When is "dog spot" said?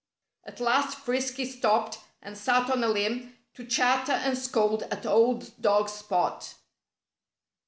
5.61-6.55